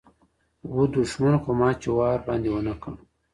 و 0.75 0.75
دښمن 0.93 1.35
خو 1.41 1.51
ما 1.59 1.69
چي 1.81 1.89
وار 1.97 2.19
باندي 2.25 2.49
و 2.51 2.57
نه 2.67 2.73
کړ 2.81 2.95